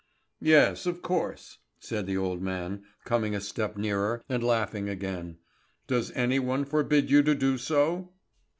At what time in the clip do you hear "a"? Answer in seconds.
3.35-3.39